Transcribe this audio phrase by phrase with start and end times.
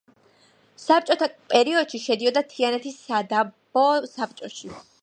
[0.83, 4.79] საბჭოთა პერიოდში შედიოდა თიანეთის სადაბო საბჭოში.